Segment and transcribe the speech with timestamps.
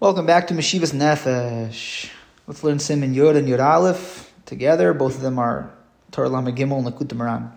[0.00, 2.08] Welcome back to Meshivas Nefesh.
[2.46, 4.94] Let's learn Simon Yud and Yud Aleph together.
[4.94, 5.70] Both of them are
[6.10, 7.52] Torah Lama Gimel and Likutei Moharan.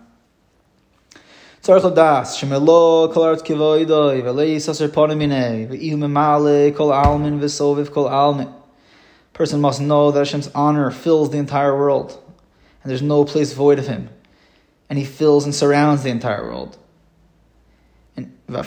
[1.62, 7.40] Tzarech das shemelo kol arts kivoidoi v'lei saser ponimine memale kol almin
[7.90, 8.52] kol almin.
[9.32, 12.22] Person must know that Hashem's honor fills the entire world,
[12.82, 14.10] and there's no place void of Him,
[14.90, 16.76] and He fills and surrounds the entire world.
[18.46, 18.60] Even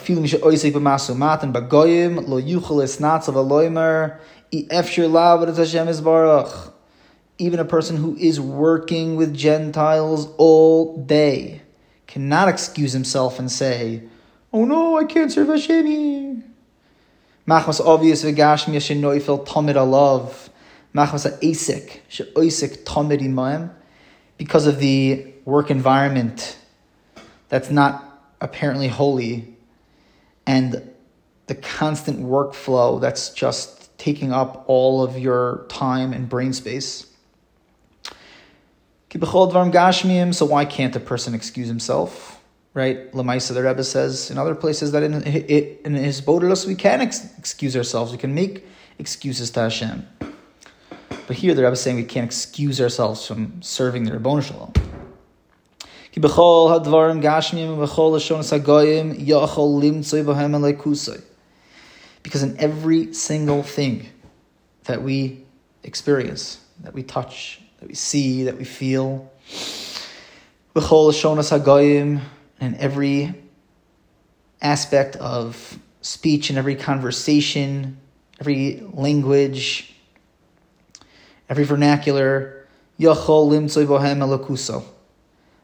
[7.60, 11.62] a person who is working with Gentiles all day
[12.08, 14.02] cannot excuse himself and say,
[14.52, 16.42] "Oh no, I can't serve Hashem here."
[17.46, 20.48] Machmas obvious v'gashmi yashin noifel tamid alav.
[20.92, 23.70] Machmas ha'esik, she'oisik tamid imayim,
[24.36, 26.56] because of the work environment
[27.48, 29.56] that's not apparently holy,
[30.48, 30.90] and
[31.46, 37.06] the constant workflow that's just taking up all of your time and brain space.
[39.10, 42.42] So why can't a person excuse himself?
[42.72, 43.12] Right?
[43.12, 47.28] Lamaisa, the Rebbe says in other places that in, in his Bodilus we can ex-
[47.36, 48.12] excuse ourselves.
[48.12, 48.66] We can make
[48.98, 50.06] excuses to Hashem.
[51.26, 54.72] But here the Rebbe is saying we can't excuse ourselves from serving the Rabboni Shalom.
[56.20, 56.88] Because
[62.42, 64.08] in every single thing
[64.84, 65.44] that we
[65.84, 69.30] experience, that we touch, that we see, that we feel,
[72.60, 73.34] in every
[74.60, 77.96] aspect of speech and every conversation,
[78.40, 79.94] every language,
[81.48, 82.66] every vernacular,
[82.98, 84.82] Yachol limtzoy bohem elakuso.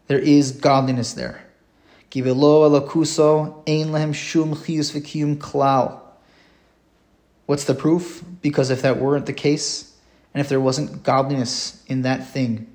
[0.06, 1.44] There is godliness there.
[7.46, 8.24] What's the proof?
[8.42, 9.96] Because if that weren't the case,
[10.32, 12.66] and if there wasn't godliness in that thing,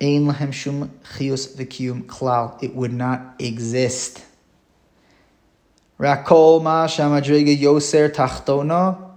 [0.00, 4.24] ein lehem shum chiyus it would not exist.
[5.98, 9.10] Rakol ma shamadrega yoser tachtona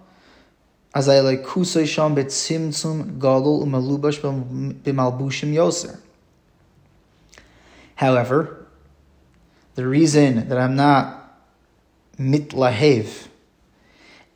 [0.93, 5.99] like kusay sham betzimtzum gadol umalubash b'malbushim yoser.
[7.95, 8.67] However,
[9.75, 11.41] the reason that I'm not
[12.19, 13.27] mitlahev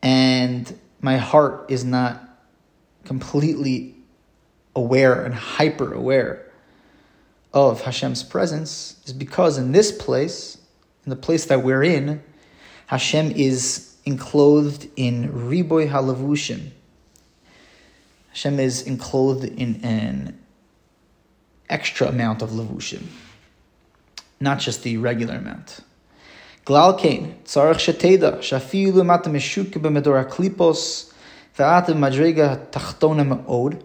[0.01, 2.21] and my heart is not
[3.05, 3.95] completely
[4.75, 6.45] aware and hyper aware
[7.53, 10.57] of Hashem's presence is because in this place,
[11.05, 12.21] in the place that we're in,
[12.87, 16.69] Hashem is enclosed in riboy halavushim.
[18.29, 20.39] Hashem is enclosed in an
[21.69, 23.03] extra amount of lavushim,
[24.39, 25.81] not just the regular amount.
[26.66, 31.11] Glal kain, tzarech sheteda, shafilu mata meshuke b'medor klipos,
[31.57, 33.83] v'atem madrega tachtona me'od.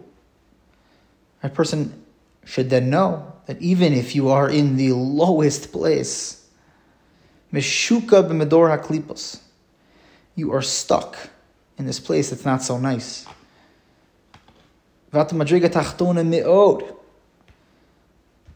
[1.42, 2.04] A person
[2.44, 6.46] should then know that even if you are in the lowest place,
[7.52, 9.40] meshuka b'medor haklipos,
[10.34, 11.16] you are stuck
[11.78, 13.26] in this place that's not so nice.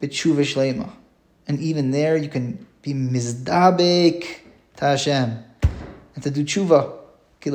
[0.00, 0.90] b'tshuva shlema.
[1.46, 4.38] And even there, you can be mizdabik
[4.76, 5.44] to Hashem
[6.14, 6.92] and to do tshuva.
[7.44, 7.52] Is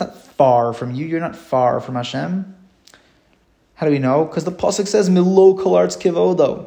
[0.00, 1.06] not far from you.
[1.06, 2.56] You're not far from Hashem.
[3.74, 4.24] How do we know?
[4.24, 6.66] Because the pasuk says milo kolarts kivodo.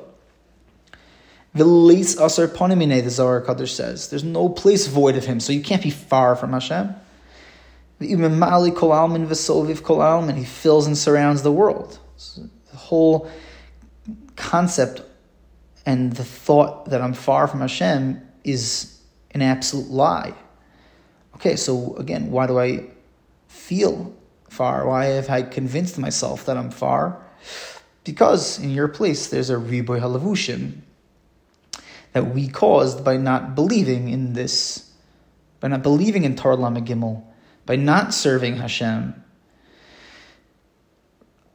[1.55, 4.09] Vilis asar ponimine, the Zohar Kaddish says.
[4.09, 6.93] There's no place void of him, so you can't be far from Hashem.
[6.93, 7.84] Mali kol almin v'solviv kol almin.
[7.99, 8.15] He
[10.43, 11.99] fills and surrounds the world.
[12.17, 13.29] So the whole
[14.35, 15.01] concept
[15.85, 18.99] and the thought that I'm far from Hashem is
[19.31, 20.33] an absolute lie.
[21.35, 22.85] Okay, so again, why do I
[23.47, 24.13] feel
[24.49, 24.87] far?
[24.87, 27.21] Why have I convinced myself that I'm far?
[28.03, 30.81] Because in your place there's a riboy halavushim
[32.13, 34.91] that we caused by not believing in this,
[35.59, 37.23] by not believing in Torah Lama Gimel,
[37.65, 39.23] by not serving Hashem.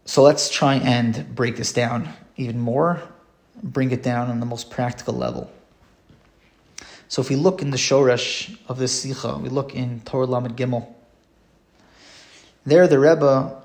[0.04, 3.00] So let's try and break this down even more,
[3.62, 5.50] bring it down on the most practical level.
[7.08, 10.56] So if we look in the Shoresh of this Sikha, we look in Torah Lamed
[10.56, 10.86] Gimel,
[12.64, 13.62] there the Rebbe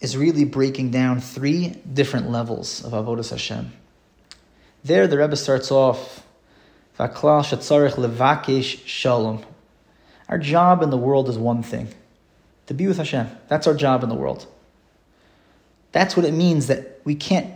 [0.00, 3.72] is really breaking down three different levels of Avodas Hashem.
[4.84, 6.24] There the Rebbe starts off,
[6.98, 9.44] Vaklal Levakesh Shalom.
[10.28, 11.88] Our job in the world is one thing,
[12.66, 13.28] to be with Hashem.
[13.48, 14.46] That's our job in the world.
[15.92, 17.50] That's what it means that we can't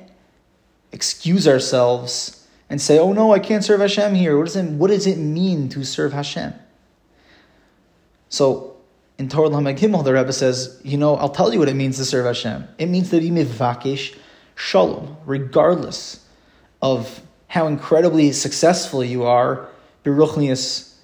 [0.91, 4.39] excuse ourselves and say, oh no, I can't serve Hashem here.
[4.39, 6.55] What does it, what does it mean to serve Hashem?
[8.31, 8.77] So
[9.19, 12.05] in Torah Gimel, the Rebbe says, you know, I'll tell you what it means to
[12.05, 12.67] serve Hashem.
[12.79, 14.17] It means to be mivakish
[14.55, 16.27] shalom, regardless
[16.81, 19.69] of how incredibly successful you are,
[20.05, 20.95] beruchnius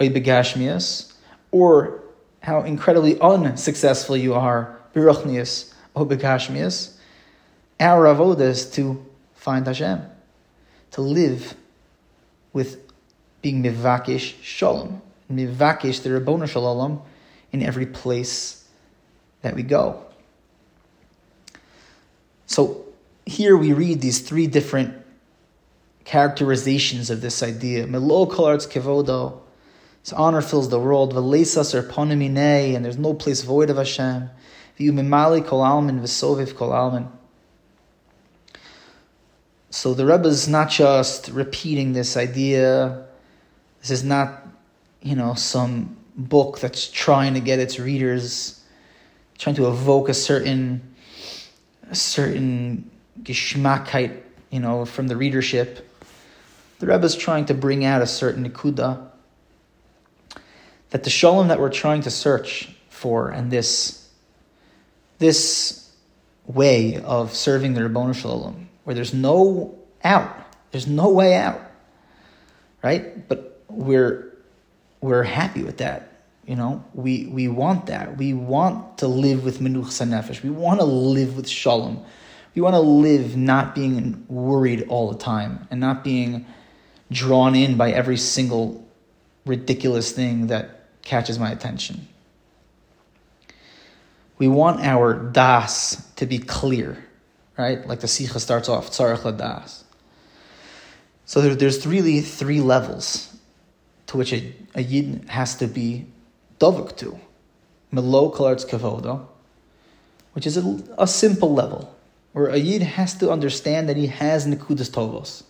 [0.00, 1.12] or begashmias,
[1.50, 2.02] or
[2.40, 6.96] how incredibly unsuccessful you are, beruchnius or.
[7.80, 9.04] Our avodah is to
[9.34, 10.02] find Hashem
[10.92, 11.54] to live
[12.52, 12.80] with
[13.42, 15.00] being mivakish shalom,
[15.30, 17.02] mivakish the Rabbona shalom
[17.52, 18.66] in every place
[19.42, 20.04] that we go.
[22.46, 22.84] So
[23.26, 24.94] here we read these three different
[26.04, 27.86] characterizations of this idea.
[27.86, 29.40] Melo kolarts kevodo,
[30.12, 31.16] honor fills the world.
[31.16, 34.30] And there's no place void of Hashem.
[39.70, 43.06] So the Rebbe is not just repeating this idea.
[43.80, 44.46] This is not,
[45.02, 48.64] you know, some book that's trying to get its readers,
[49.36, 50.94] trying to evoke a certain,
[51.90, 52.90] a certain
[53.22, 54.20] geschmackheit,
[54.50, 55.84] you know, from the readership.
[56.78, 59.07] The Rebbe is trying to bring out a certain nikuda
[60.90, 64.08] that the shalom that we're trying to search for and this,
[65.18, 65.92] this
[66.46, 70.34] way of serving the Rabbonu Shalom where there's no out.
[70.70, 71.60] There's no way out.
[72.82, 73.28] Right?
[73.28, 74.34] But we're
[75.00, 76.12] we're happy with that.
[76.46, 78.16] You know, we we want that.
[78.16, 80.42] We want to live with menuch nefesh.
[80.42, 82.02] We want to live with shalom.
[82.54, 86.46] We want to live not being worried all the time and not being
[87.12, 88.88] drawn in by every single
[89.44, 90.77] ridiculous thing that
[91.08, 92.06] catches my attention.
[94.38, 97.04] We want our das to be clear
[97.58, 97.86] right?
[97.86, 99.82] Like the Sikha starts off, Tzarech Ladas.
[101.26, 103.36] So there, there's really three levels
[104.06, 106.06] to which a, a Yid has to be
[106.58, 107.18] dovuk to.
[107.90, 109.26] Melo Kalartz Kavodo,
[110.32, 111.94] which is a, a, simple level,
[112.32, 115.42] where a Yid has to understand that he has Nikudas Tovos.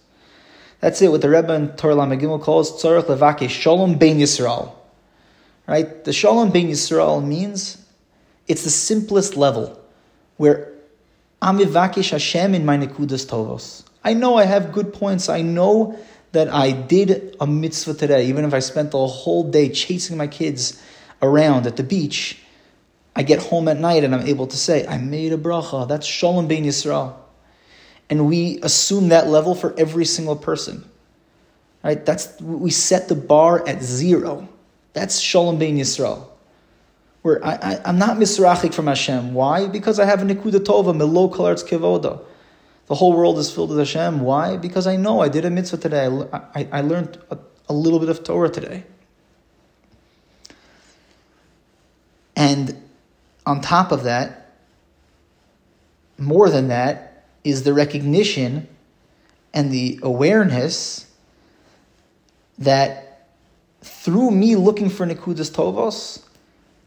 [0.80, 4.72] That's it, what the Rebbe in Torah Lamegimel calls Tzarech Levake Shalom Bein Yisrael.
[5.68, 6.02] Right?
[6.02, 7.76] The Shalom Bein Yisrael means
[8.48, 9.78] it's the simplest level
[10.38, 10.72] where
[11.42, 13.84] Amivakish Hashem in my Nekudas Tovos.
[14.02, 15.28] I know I have good points.
[15.28, 15.98] I know
[16.32, 20.26] that I did a mitzvah today, even if I spent the whole day chasing my
[20.26, 20.82] kids
[21.20, 22.38] around at the beach.
[23.14, 25.86] I get home at night and I'm able to say, I made a bracha.
[25.86, 27.14] That's Shalom Bein Yisrael.
[28.08, 30.88] And we assume that level for every single person.
[31.84, 32.04] Right?
[32.06, 34.48] That's we set the bar at zero.
[34.92, 36.28] That's Shalom Bein Yisrael
[37.22, 37.54] where I,
[37.84, 39.34] I, am not misrachik from Hashem.
[39.34, 39.66] Why?
[39.66, 42.22] Because I have a nikuda tova, melo kalarts kevoda.
[42.86, 44.20] The whole world is filled with Hashem.
[44.20, 44.56] Why?
[44.56, 46.06] Because I know I did a mitzvah today.
[46.06, 47.38] I, I, I learned a,
[47.68, 48.84] a little bit of Torah today.
[52.34, 52.82] And
[53.44, 54.54] on top of that,
[56.16, 58.68] more than that, is the recognition
[59.52, 61.12] and the awareness
[62.58, 63.07] that
[63.82, 66.22] through me looking for Nikudas Tovos,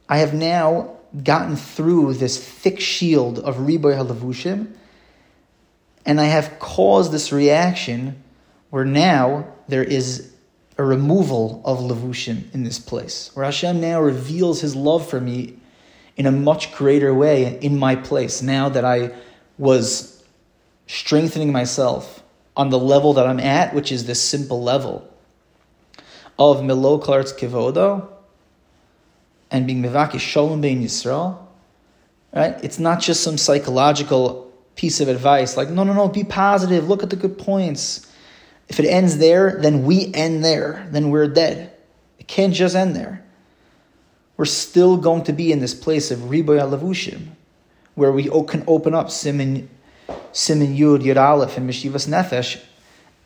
[0.10, 4.74] I have now gotten through this thick shield of Riboy Halavushim,
[6.06, 8.22] and I have caused this reaction
[8.70, 10.34] where now there is
[10.78, 15.58] a removal of Lavushim in this place, where Hashem now reveals his love for me
[16.18, 19.14] in a much greater way in my place, now that I
[19.58, 20.24] was
[20.88, 22.24] strengthening myself
[22.58, 25.08] on the level that I'm at, which is this simple level
[26.38, 28.08] of Milo Klartz Kivodo,
[29.50, 31.38] and being mevaki shalom bein Yisrael,
[32.34, 32.58] right?
[32.64, 37.04] It's not just some psychological piece of advice like, no, no, no, be positive, look
[37.04, 38.08] at the good points.
[38.70, 41.74] If it ends there, then we end there, then we're dead.
[42.18, 43.24] It can't just end there.
[44.38, 47.28] We're still going to be in this place of Riboy Alavushim,
[47.96, 49.70] where we can open up Simin,
[50.32, 52.64] Simin Yud, Yud Aleph, and Meshivas Nefesh,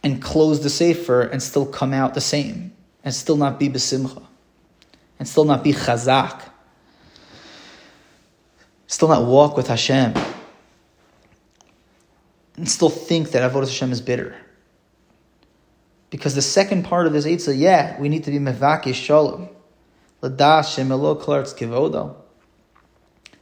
[0.04, 2.74] and close the Sefer and still come out the same,
[3.06, 4.24] and still not be Besimcha
[5.18, 6.42] and still not be chazak,
[8.88, 10.14] still not walk with Hashem,
[12.58, 14.36] and still think that Avodah Hashem is bitter.
[16.10, 19.50] Because the second part of this Eitzah, yeah, we need to be Mevakish Shalom.
[20.22, 22.16] Ladash Shemelo Klartz Kivodo.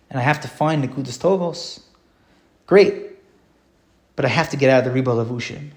[0.10, 1.82] And I have to find the Nekudas Tovos.
[2.66, 3.12] Great.
[4.16, 5.72] But I have to get out of the Riba Lavushim.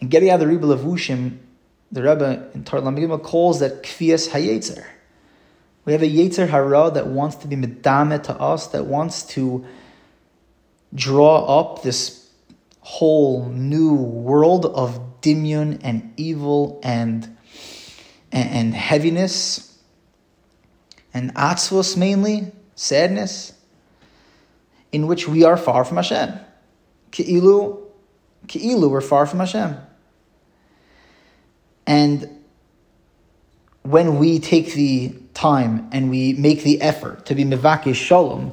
[0.00, 1.38] And getting out of the Riba Lavushim,
[1.94, 4.84] the Rebbe in Tarlam calls that Kfias Hayetzer.
[5.84, 9.64] We have a Yetzer Hara that wants to be Medame to us, that wants to
[10.92, 12.28] draw up this
[12.80, 17.24] whole new world of dimyon and evil and,
[18.32, 19.78] and, and heaviness
[21.12, 23.52] and atzvos mainly, sadness,
[24.90, 26.40] in which we are far from Hashem.
[27.12, 27.84] Ke'ilu,
[28.48, 29.76] ke'ilu, we're far from Hashem.
[31.86, 32.44] And
[33.82, 38.52] when we take the time and we make the effort to be mevakish shalom,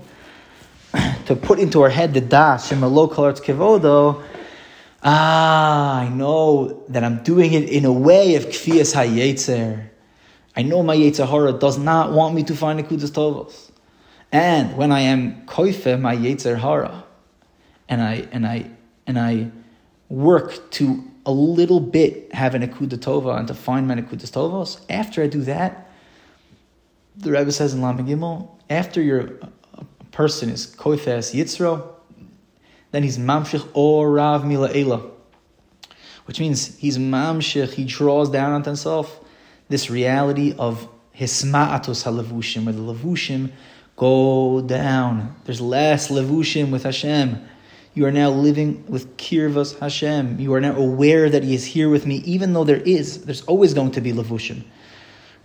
[1.26, 4.24] to put into our head the dash das shemalo kalartz kevodo,
[5.04, 9.88] ah, I know that I'm doing it in a way of kfiyas hayetzer.
[10.56, 13.72] I know my Yetzirah does not want me to find the kudas tovos.
[14.32, 17.04] And when I am koife my Yetzer Hara,
[17.88, 18.70] and I and I
[19.08, 19.52] and I
[20.10, 24.82] work to a little bit have an akuda tova and to find my akudas tovos,
[24.90, 25.90] after I do that,
[27.16, 29.40] the Rebbe says in Lama Gimel, after your
[30.12, 31.88] person is koifes yitzro,
[32.92, 34.70] then he's mamshich or rav mila
[36.26, 39.20] which means he's mamshich, he draws down on himself
[39.70, 43.52] this reality of hisma'atos halavushim, where the lavushim
[43.96, 45.36] go down.
[45.46, 47.42] There's less levushim with Hashem.
[47.94, 50.40] You are now living with kirvas Hashem.
[50.40, 53.42] You are now aware that He is here with me, even though there is, there's
[53.44, 54.64] always going to be levushim,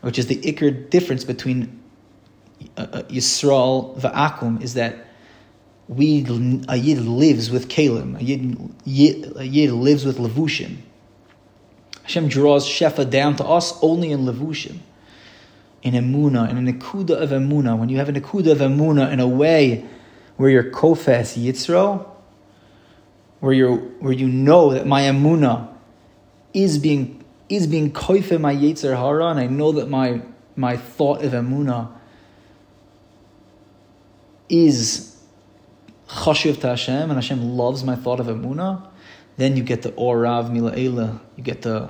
[0.00, 1.82] which is the ikr difference between
[2.76, 5.06] uh, uh, Yisrael va'akum, is that
[5.88, 6.24] we
[6.68, 10.76] a yid lives with kalim, a yid, a yid lives with levushim.
[12.02, 14.78] Hashem draws shefa down to us only in levushim
[15.86, 19.20] in emuna, in a nekuda of emuna, when you have a nekuda of emuna in
[19.20, 19.84] a way
[20.36, 22.04] where you're kofes yitzro,
[23.46, 25.72] where you where you know that my emuna
[26.52, 30.20] is being is being koife my yetzer hara, and I know that my
[30.56, 31.92] my thought of emuna
[34.48, 35.16] is
[36.08, 38.88] chashiv to Hashem, and Hashem loves my thought of emuna.
[39.36, 41.88] Then you get the orav mila'ela, you get the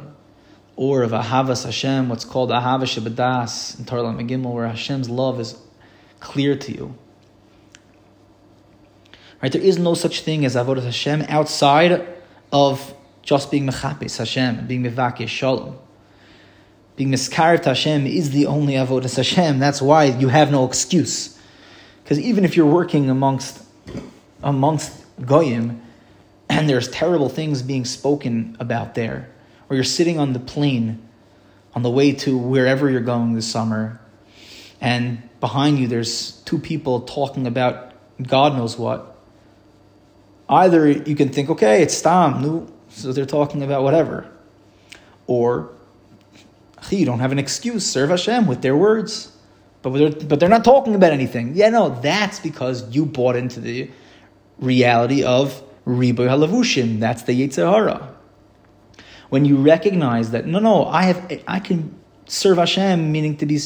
[0.76, 5.56] or of Ahavas Hashem, what's called Ahavas Shabadas in Tarlam Megimel, where Hashem's love is
[6.20, 6.98] clear to you.
[9.46, 9.52] Right?
[9.52, 12.04] There is no such thing as Avodah Hashem outside
[12.50, 15.78] of just being Mechapis Hashem, being Mevakis Shalom.
[16.96, 19.60] Being Miskaret Hashem is the only Avodah Hashem.
[19.60, 21.40] That's why you have no excuse.
[22.02, 23.62] Because even if you're working amongst
[24.42, 25.80] amongst Goyim,
[26.48, 29.30] and there's terrible things being spoken about there,
[29.70, 31.08] or you're sitting on the plane
[31.72, 34.00] on the way to wherever you're going this summer,
[34.80, 39.12] and behind you there's two people talking about God knows what.
[40.48, 44.30] Either you can think, okay, it's Stam, so they're talking about whatever.
[45.26, 45.70] Or
[46.90, 49.32] you don't have an excuse, serve Hashem with their words.
[49.82, 51.54] But they're, but they're not talking about anything.
[51.54, 53.90] Yeah, no, that's because you bought into the
[54.58, 57.00] reality of Riboy Halavushim.
[57.00, 58.16] That's the Yetzirah
[59.28, 61.94] when you recognize that no, no, I have, I can
[62.26, 63.56] serve Hashem, meaning to be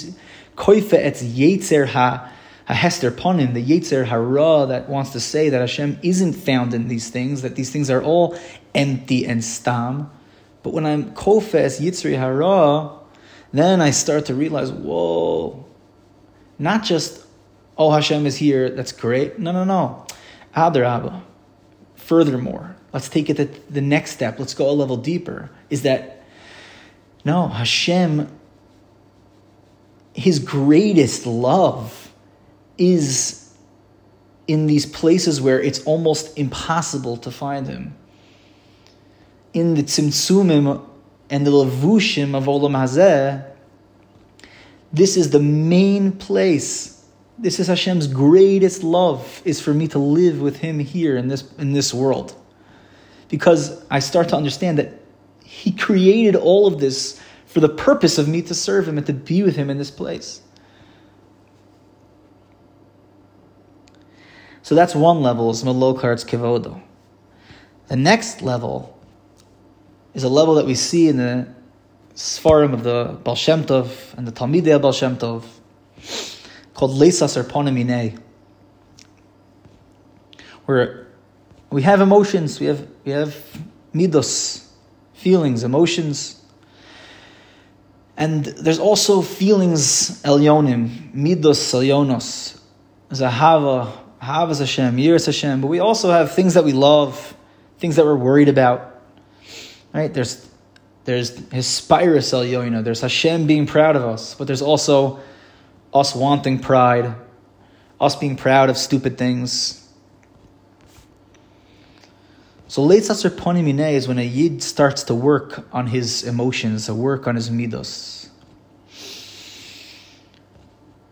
[0.56, 2.32] koife etz yetzer ha
[2.74, 7.10] hester ponin, the yetzer hara that wants to say that Hashem isn't found in these
[7.10, 8.38] things, that these things are all
[8.74, 10.10] empty and stam.
[10.62, 12.90] But when I'm kofes yitzri hara,
[13.52, 15.64] then I start to realize, whoa,
[16.58, 17.26] not just
[17.78, 19.38] oh Hashem is here, that's great.
[19.38, 20.06] No, no, no.
[20.54, 21.22] Adar Abba.
[21.96, 24.38] Furthermore, Let's take it to the next step.
[24.38, 25.50] Let's go a level deeper.
[25.68, 26.22] Is that
[27.24, 28.28] no, Hashem,
[30.14, 32.09] his greatest love
[32.80, 33.54] is
[34.48, 37.94] in these places where it's almost impossible to find him.
[39.52, 40.84] In the tzimtzumim
[41.28, 43.46] and the levushim of Olam Hazeh,
[44.92, 47.04] this is the main place.
[47.38, 51.44] This is Hashem's greatest love, is for me to live with Him here in this,
[51.58, 52.34] in this world
[53.30, 54.92] because I start to understand that
[55.44, 59.12] He created all of this for the purpose of me to serve Him and to
[59.12, 60.42] be with Him in this place.
[64.70, 66.80] So that's one level, is Malokar's Kivodo.
[67.88, 68.96] The next level
[70.14, 71.48] is a level that we see in the
[72.14, 75.44] Sfarim of the Baal Shem Tov and the Talmidei Baal Shem Tov
[76.74, 78.16] called Leisas Arponaminei,
[80.66, 81.08] where
[81.70, 83.36] we have emotions, we have, we have
[83.92, 84.68] midos,
[85.14, 86.40] feelings, emotions,
[88.16, 92.60] And there's also feelings elyonim, midos elyonos.
[93.08, 95.60] There's a hava, havas Hashem, yiras Hashem.
[95.60, 97.34] But we also have things that we love,
[97.78, 99.02] things that we're worried about.
[99.92, 100.12] Right?
[100.12, 100.48] There's
[101.04, 102.84] there's his spirus elyoina.
[102.84, 105.20] There's Hashem being proud of us, but there's also
[105.92, 107.14] us wanting pride,
[108.00, 109.76] us being proud of stupid things.
[112.68, 116.94] So late Sasser Ponimine is when a Yid starts to work on his emotions, to
[116.94, 118.28] work on his midos.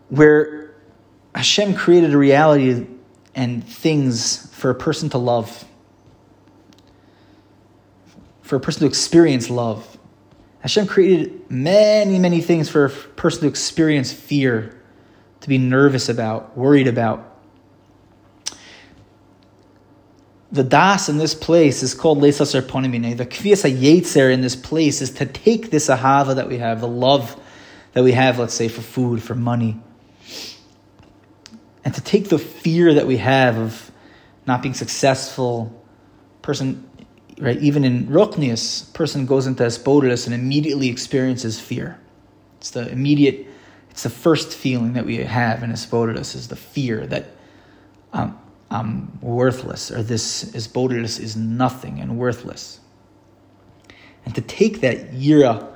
[0.07, 0.73] Where
[1.35, 2.87] Hashem created a reality
[3.35, 5.65] and things for a person to love,
[8.41, 9.97] for a person to experience love.
[10.61, 14.81] Hashem created many, many things for a person to experience fear,
[15.41, 17.29] to be nervous about, worried about.
[20.51, 23.15] the das in this place is called Leisasar Ponimine.
[23.15, 26.87] The Kvias Yetzer in this place is to take this ahava that we have, the
[26.87, 27.39] love
[27.93, 29.79] that we have, let's say, for food, for money,
[31.89, 33.91] and to take the fear that we have of
[34.45, 35.83] not being successful.
[36.43, 36.87] Person,
[37.39, 41.99] right, even in Roknius, person goes into Esbodus and immediately experiences fear.
[42.59, 43.47] It's the immediate,
[43.89, 47.31] it's the first feeling that we have in Esbodus is the fear that
[48.13, 48.37] um,
[48.69, 52.79] I'm worthless, or this is bodiless is nothing and worthless.
[54.25, 55.67] And to take that yira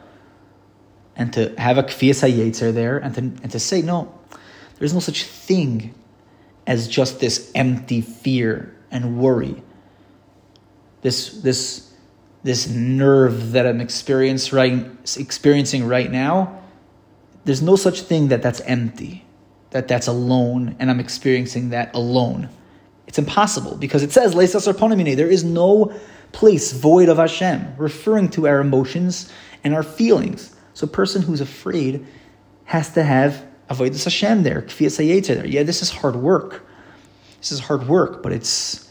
[1.16, 4.14] and to have a kfiyas hayetzer there and to, and to say, no,
[4.78, 5.96] there's no such thing
[6.66, 9.62] as just this empty fear and worry.
[11.02, 11.92] This, this,
[12.44, 14.86] this nerve that I'm experience right,
[15.18, 16.62] experiencing right now,
[17.46, 19.26] there's no such thing that that's empty,
[19.72, 22.50] that that's alone, and I'm experiencing that alone.
[23.08, 25.94] It's impossible because it says there is no
[26.32, 29.32] place void of Hashem, referring to our emotions
[29.64, 30.56] and our feelings.
[30.74, 32.06] So a person who's afraid
[32.66, 35.46] has to have avoidance Hashem there, there.
[35.46, 36.66] Yeah, this is hard work.
[37.40, 38.90] This is hard work, but it's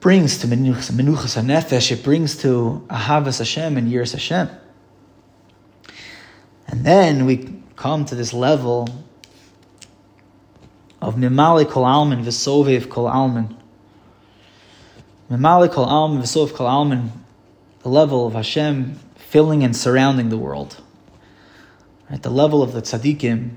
[0.00, 1.92] brings to menuchas nefesh.
[1.92, 4.48] It brings to ahavas Hashem and yiras Hashem.
[6.66, 8.88] And then we come to this level
[11.02, 13.56] of Mimali Kol Alman V'Sovev Kol Alman.
[15.30, 17.12] Mimali Kol Alman V'Sovev Kol Alman,
[17.82, 20.80] the level of Hashem filling and surrounding the world.
[22.10, 23.50] At the level of the tzaddikim,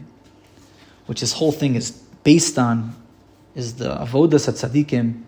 [1.08, 1.92] which this whole thing is
[2.24, 2.96] based on,
[3.56, 5.24] is the avodas at tzaddikim,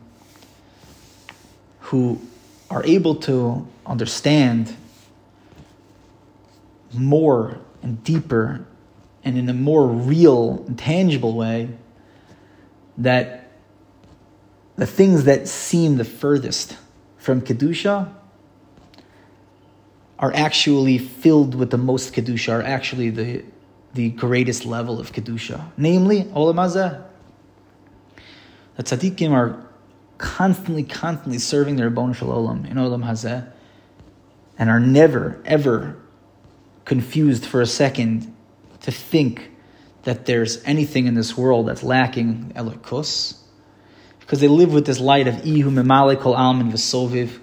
[1.79, 2.21] who
[2.69, 4.75] are able to understand
[6.93, 8.65] more and deeper
[9.23, 11.69] and in a more real and tangible way
[12.97, 13.51] that
[14.75, 16.77] the things that seem the furthest
[17.17, 18.13] from Kedusha
[20.19, 23.43] are actually filled with the most Kedusha, are actually the,
[23.93, 25.71] the greatest level of Kedusha.
[25.77, 27.03] Namely, Olam Hazeh.
[28.77, 29.65] The tzaddikim are
[30.17, 33.51] constantly, constantly serving their Bon Olam in Olam Hazeh
[34.57, 35.97] and are never, ever
[36.85, 38.33] confused for a second
[38.81, 39.51] to think
[40.03, 43.39] that there's anything in this world that's lacking elikus,
[44.19, 47.39] because they live with this light of ihu memale kol alman v'soviv,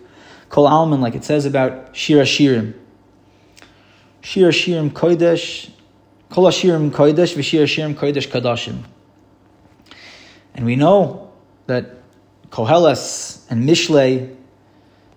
[0.53, 2.75] kol alman, like it says about shira shirim.
[4.21, 5.71] Shira shirim kodesh,
[6.29, 8.83] kol shirim kodesh v'shira shirim kodesh kadashim.
[10.55, 11.33] And we know
[11.67, 12.03] that
[12.51, 14.37] Koheles and Mishle,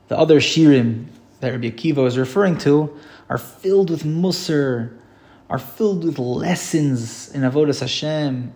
[0.07, 1.07] the other shirim
[1.41, 4.97] that Rabbi Akiva is referring to, are filled with musr,
[5.49, 8.53] are filled with lessons in Avodas Hashem,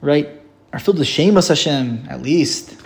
[0.00, 0.40] right?
[0.72, 2.79] Are filled with Shemus Hashem, at least.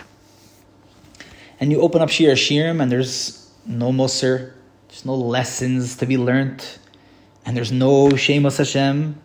[1.59, 4.53] And you open up Shir Shirim and there's no Musar,
[4.89, 6.79] there's no lessons to be learnt,
[7.45, 9.21] and there's no Shemus Hashem.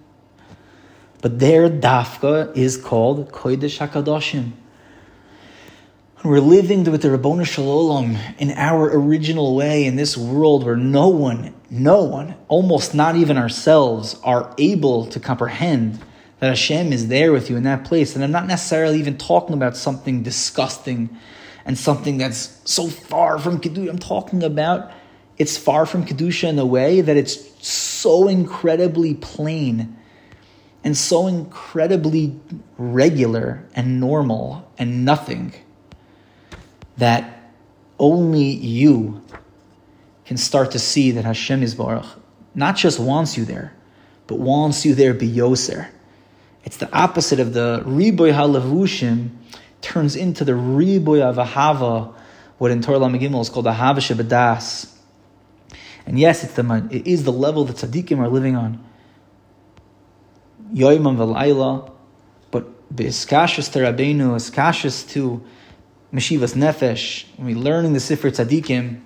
[1.22, 4.52] But their dafka is called Kodesh HaKadoshim.
[6.22, 10.76] And we're living with the Rabboni Shalom in our original way in this world where
[10.76, 15.98] no one, no one, almost not even ourselves, are able to comprehend
[16.38, 18.14] that Hashem is there with you in that place.
[18.14, 21.10] And I'm not necessarily even talking about something disgusting
[21.64, 23.90] and something that's so far from Kedusha.
[23.90, 24.92] I'm talking about
[25.38, 29.96] it's far from Kedusha in a way that it's so incredibly plain
[30.82, 32.38] and so incredibly
[32.78, 35.54] regular and normal and nothing
[36.96, 37.52] that
[37.98, 39.22] only you
[40.24, 42.06] can start to see that Hashem is Baruch
[42.54, 43.72] not just wants you there,
[44.26, 45.88] but wants you there biyoser.
[46.64, 49.30] It's the opposite of the riboy halavushim
[49.80, 52.16] turns into the riboy of
[52.58, 54.92] what in Torah Lamagimel is called ahava shebedas.
[56.06, 58.84] And yes, it's the it is the level that tzaddikim are living on.
[60.74, 61.90] Yoimam v'layla,
[62.50, 65.42] but b'iskashis to Rabbeinu, iskashis to
[66.12, 69.00] Meshivas Nefesh, when we're learning the Sifr Tzaddikim,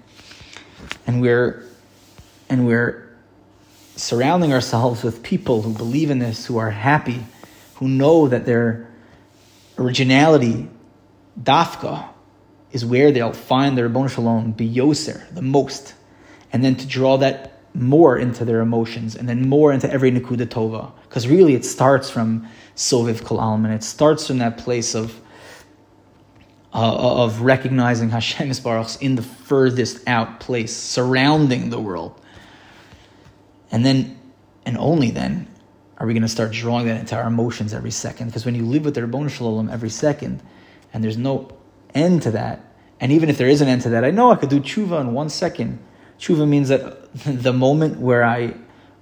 [1.07, 1.65] and we're
[2.49, 3.17] and we're
[3.97, 7.25] surrounding ourselves with people who believe in this, who are happy,
[7.77, 8.89] who know that their
[9.79, 10.69] originality,
[11.41, 12.09] dafka,
[12.73, 15.95] is where they'll find their Rabbon Shalom, be yoser, the most.
[16.53, 20.47] And then to draw that more into their emotions and then more into every Nakuda
[20.47, 20.93] Tova.
[21.03, 23.73] Because really it starts from Soviv Kol Alman.
[23.73, 25.21] It starts from that place of
[26.75, 32.21] uh, of recognizing Hashem is Baruch's in the furthest out place, surrounding the world.
[33.71, 34.19] And then,
[34.67, 35.47] and only then,
[36.05, 38.27] are we going to start drawing that into our emotions every second?
[38.27, 40.43] Because when you live with the Rabbon Shalom every second,
[40.93, 41.51] and there's no
[41.95, 42.61] end to that,
[43.01, 45.01] and even if there is an end to that, I know I could do tshuva
[45.01, 45.79] in one second.
[46.19, 48.55] Tshuva means that the moment where I,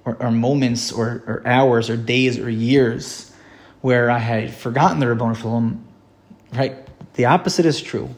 [0.05, 3.35] or, or moments, or, or, hours, or days, or years,
[3.81, 5.85] where I had forgotten the Rabbon Shalom,
[6.53, 6.87] right?
[7.15, 8.15] The opposite is true.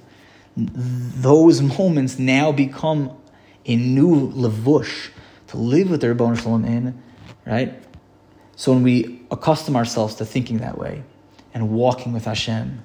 [0.58, 3.16] Those moments now become
[3.64, 5.08] a new levush
[5.46, 7.02] to live with the Rabbon Shalom in,
[7.46, 7.80] right?
[8.56, 11.02] So when we accustom ourselves to thinking that way
[11.52, 12.84] and walking with Hashem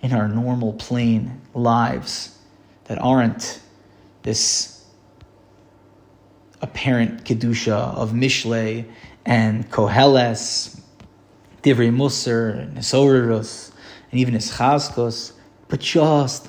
[0.00, 2.36] in our normal, plain lives
[2.84, 3.60] that aren't
[4.22, 4.84] this
[6.60, 8.84] apparent kedusha of Mishle
[9.24, 10.80] and Koheles,
[11.62, 13.72] Divrei Musar, Nesorurus,
[14.10, 15.32] and even Ischazkos,
[15.68, 16.48] but just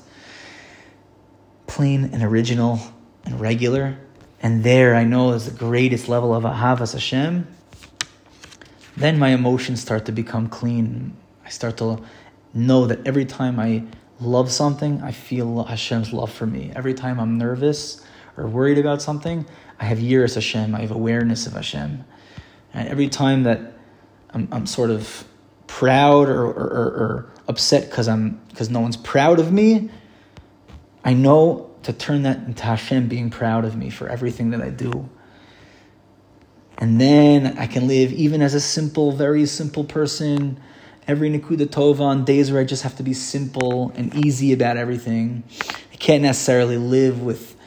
[1.68, 2.80] plain and original
[3.26, 3.98] and regular.
[4.42, 7.48] And there I know is the greatest level of Ahavas Hashem.
[9.00, 11.16] Then my emotions start to become clean.
[11.46, 12.02] I start to
[12.54, 13.84] know that every time I
[14.20, 16.74] love something, I feel Hashem's love for me.
[16.76, 19.46] Every time I'm nervous or worried about something,
[19.80, 20.76] I have yiras Hashem.
[20.76, 22.04] I have awareness of Hashem.
[22.74, 23.74] And every time that
[24.32, 25.24] I'm, I'm sort of
[25.68, 29.90] proud or, or, or, or upset because I'm because no one's proud of me,
[31.06, 34.72] I know to turn that into Hashem being proud of me for everything that I
[34.72, 35.10] do.
[36.80, 40.60] And then I can live even as a simple, very simple person,
[41.08, 44.78] every Nakuda Tova on days where I just have to be simple and easy about
[44.78, 45.44] everything.
[45.92, 47.58] I can't necessarily live with,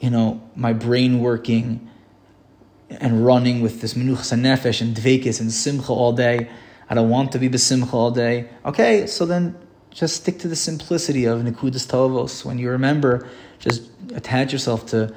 [0.00, 1.90] you know, my brain working
[2.88, 6.48] and running with this Menuchas Nefesh and Dvekis and Simcha all day.
[6.88, 8.48] I don't want to be besimcha all day.
[8.64, 9.56] Okay, so then
[9.90, 12.44] just stick to the simplicity of Nikudas Tovos.
[12.44, 15.12] When you remember, just attach yourself to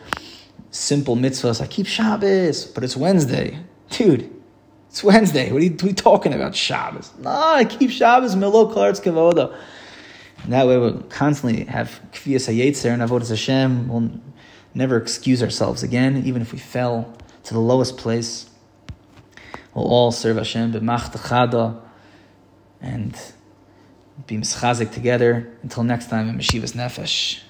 [0.72, 1.62] simple mitzvahs.
[1.62, 3.60] I keep Shabbos, but it's Wednesday.
[3.90, 4.30] Dude,
[4.90, 5.52] it's Wednesday.
[5.52, 7.12] What are you, what are you talking about Shabbos?
[7.20, 9.56] No, I keep Shabbos, Milo Klartz Kavoda.
[10.44, 13.88] And that way we'll constantly have Kfiyas HaYetzer and Avodah Hashem.
[13.88, 14.12] We'll
[14.74, 18.50] never excuse ourselves again, even if we fell to the lowest place.
[19.74, 21.80] We'll all serve Hashem b'machtachada
[22.82, 23.16] and
[24.26, 25.58] be together.
[25.64, 27.42] Until next time in Meshivas Nefesh.